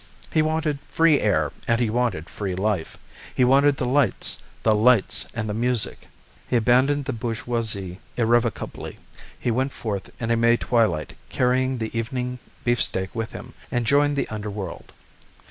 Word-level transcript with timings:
He 0.31 0.41
wanted 0.41 0.79
free 0.89 1.19
air 1.19 1.51
and 1.67 1.79
he 1.79 1.91
wanted 1.91 2.27
free 2.27 2.55
life; 2.55 2.97
he 3.35 3.45
wanted 3.45 3.77
the 3.77 3.85
lights, 3.85 4.41
the 4.63 4.73
lights, 4.73 5.27
and 5.35 5.47
the 5.47 5.53
music. 5.53 6.07
He 6.47 6.55
abandoned 6.55 7.05
the 7.05 7.13
bourgeoisie 7.13 7.99
irrevocably. 8.17 8.97
He 9.39 9.51
went 9.51 9.71
forth 9.71 10.09
in 10.19 10.31
a 10.31 10.35
May 10.35 10.57
twilight, 10.57 11.13
carrying 11.29 11.77
the 11.77 11.95
evening 11.95 12.39
beefsteak 12.63 13.13
with 13.13 13.33
him, 13.33 13.53
and 13.71 13.85
joined 13.85 14.15
the 14.15 14.27
underworld. 14.29 14.91